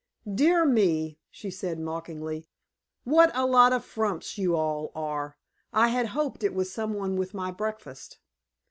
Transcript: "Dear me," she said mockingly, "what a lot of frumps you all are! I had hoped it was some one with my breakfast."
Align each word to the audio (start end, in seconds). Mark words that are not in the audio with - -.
"Dear 0.33 0.65
me," 0.65 1.19
she 1.29 1.51
said 1.51 1.77
mockingly, 1.79 2.49
"what 3.03 3.29
a 3.35 3.45
lot 3.45 3.71
of 3.71 3.85
frumps 3.85 4.35
you 4.35 4.55
all 4.55 4.91
are! 4.95 5.37
I 5.71 5.89
had 5.89 6.07
hoped 6.07 6.43
it 6.43 6.55
was 6.55 6.73
some 6.73 6.95
one 6.95 7.17
with 7.17 7.35
my 7.35 7.51
breakfast." 7.51 8.17